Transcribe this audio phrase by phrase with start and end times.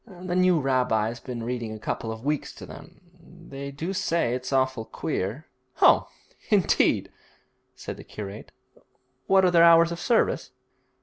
[0.07, 3.01] The new rabbi's been reading a couple of weeks to them.
[3.51, 5.45] They do say it's awful queer.'
[5.79, 6.07] 'Oh,
[6.49, 7.11] indeed!'
[7.75, 8.51] said the curate;
[9.27, 10.49] 'what are their hours of service?'